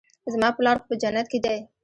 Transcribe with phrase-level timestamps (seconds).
[0.33, 1.57] زما پلار خو په جنت کښې دى.